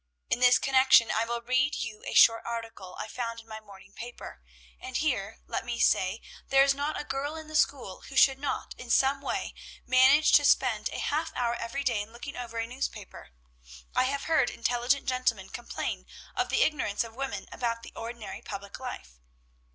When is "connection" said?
0.57-1.11